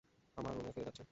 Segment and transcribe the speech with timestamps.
[0.37, 0.99] আমার রুমে ফিরে যাচ্ছি।